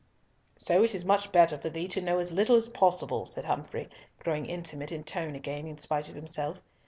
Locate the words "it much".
0.95-1.31